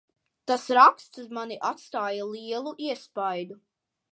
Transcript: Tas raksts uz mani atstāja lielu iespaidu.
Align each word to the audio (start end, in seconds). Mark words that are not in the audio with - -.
Tas 0.51 0.63
raksts 0.77 1.21
uz 1.23 1.27
mani 1.39 1.57
atstāja 1.73 2.27
lielu 2.33 2.75
iespaidu. 2.87 3.63